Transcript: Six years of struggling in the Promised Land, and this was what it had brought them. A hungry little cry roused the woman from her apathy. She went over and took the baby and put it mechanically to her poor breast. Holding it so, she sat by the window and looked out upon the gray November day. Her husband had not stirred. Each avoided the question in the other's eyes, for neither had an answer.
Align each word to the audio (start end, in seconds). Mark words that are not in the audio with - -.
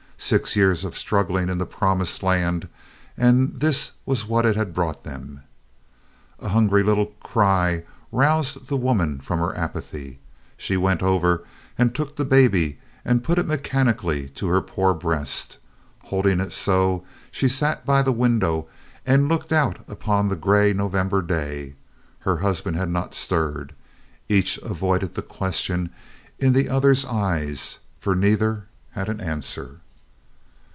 Six 0.23 0.55
years 0.55 0.85
of 0.85 0.95
struggling 0.95 1.49
in 1.49 1.57
the 1.57 1.65
Promised 1.65 2.21
Land, 2.21 2.67
and 3.17 3.59
this 3.59 3.93
was 4.05 4.23
what 4.27 4.45
it 4.45 4.55
had 4.55 4.71
brought 4.71 5.03
them. 5.03 5.41
A 6.39 6.49
hungry 6.49 6.83
little 6.83 7.07
cry 7.23 7.83
roused 8.11 8.67
the 8.67 8.77
woman 8.77 9.19
from 9.19 9.39
her 9.39 9.53
apathy. 9.57 10.19
She 10.57 10.77
went 10.77 11.01
over 11.01 11.43
and 11.75 11.93
took 11.95 12.15
the 12.15 12.23
baby 12.23 12.77
and 13.03 13.23
put 13.23 13.39
it 13.39 13.47
mechanically 13.47 14.29
to 14.35 14.47
her 14.47 14.61
poor 14.61 14.93
breast. 14.93 15.57
Holding 16.03 16.39
it 16.39 16.53
so, 16.53 17.03
she 17.31 17.49
sat 17.49 17.83
by 17.83 18.03
the 18.03 18.11
window 18.13 18.67
and 19.07 19.27
looked 19.27 19.51
out 19.51 19.79
upon 19.89 20.29
the 20.29 20.35
gray 20.35 20.71
November 20.71 21.23
day. 21.23 21.73
Her 22.19 22.37
husband 22.37 22.77
had 22.77 22.89
not 22.89 23.15
stirred. 23.15 23.73
Each 24.29 24.59
avoided 24.59 25.15
the 25.15 25.23
question 25.23 25.89
in 26.37 26.53
the 26.53 26.69
other's 26.69 27.05
eyes, 27.05 27.79
for 27.99 28.15
neither 28.15 28.67
had 28.91 29.09
an 29.09 29.19
answer. 29.19 29.79